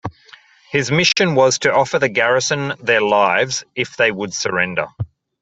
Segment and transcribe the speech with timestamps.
[0.71, 4.87] His mission was to offer the garrison their lives if they would surrender.